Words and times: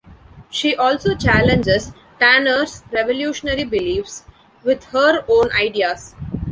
She 0.49 0.75
also 0.75 1.13
challenges 1.13 1.91
Tanner's 2.19 2.81
revolutionary 2.91 3.65
beliefs 3.65 4.23
with 4.63 4.85
her 4.85 5.23
own 5.27 5.51
ideas. 5.51 6.15